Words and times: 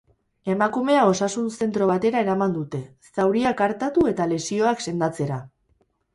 Emakumea 0.51 1.01
osasun 1.09 1.51
zentro 1.65 1.89
batera 1.91 2.23
eraman 2.25 2.57
dute, 2.57 2.81
zauriak 3.17 3.63
artatu 3.67 4.09
eta 4.15 4.29
lesioak 4.35 4.85
sendatzera. 4.89 5.41